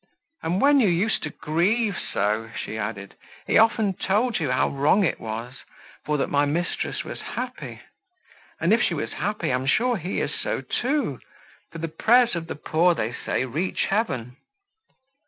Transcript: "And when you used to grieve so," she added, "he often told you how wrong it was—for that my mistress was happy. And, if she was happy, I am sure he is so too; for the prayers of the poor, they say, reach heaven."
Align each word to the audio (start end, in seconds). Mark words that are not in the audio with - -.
"And 0.41 0.59
when 0.59 0.79
you 0.79 0.87
used 0.87 1.21
to 1.21 1.29
grieve 1.29 1.95
so," 2.11 2.49
she 2.57 2.75
added, 2.75 3.13
"he 3.45 3.59
often 3.59 3.93
told 3.93 4.39
you 4.39 4.49
how 4.49 4.67
wrong 4.69 5.03
it 5.03 5.19
was—for 5.19 6.17
that 6.17 6.27
my 6.27 6.43
mistress 6.43 7.03
was 7.03 7.21
happy. 7.21 7.81
And, 8.59 8.73
if 8.73 8.81
she 8.81 8.95
was 8.95 9.11
happy, 9.13 9.51
I 9.51 9.55
am 9.55 9.67
sure 9.67 9.97
he 9.97 10.19
is 10.19 10.31
so 10.33 10.61
too; 10.61 11.19
for 11.71 11.77
the 11.77 11.87
prayers 11.87 12.35
of 12.35 12.47
the 12.47 12.55
poor, 12.55 12.95
they 12.95 13.13
say, 13.13 13.45
reach 13.45 13.85
heaven." 13.91 14.37